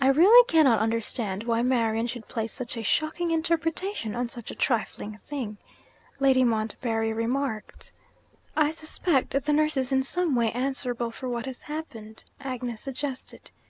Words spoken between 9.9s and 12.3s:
in some way answerable for what has happened,'